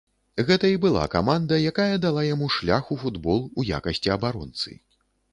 [0.45, 4.73] Гэта і была каманда, якая дала яму шлях у футбол у якасці абаронцы.